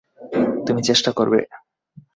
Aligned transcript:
তুমি 0.65 0.81
চেষ্টা 0.83 1.11
করবে? 1.11 1.39